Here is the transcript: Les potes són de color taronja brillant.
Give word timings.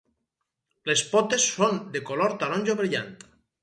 Les 0.91 1.03
potes 1.13 1.47
són 1.59 1.79
de 1.99 2.05
color 2.11 2.37
taronja 2.43 2.81
brillant. 2.85 3.19